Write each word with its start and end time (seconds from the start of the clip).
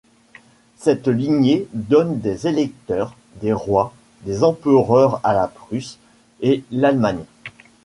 Cette 0.77 1.07
lignée 1.07 1.67
donne 1.75 2.17
des 2.19 2.47
électeurs, 2.47 3.15
des 3.39 3.53
rois, 3.53 3.93
des 4.25 4.43
empereurs 4.43 5.21
à 5.23 5.31
la 5.33 5.47
Prusse 5.47 5.99
et 6.39 6.63
l'Allemagne. 6.71 7.23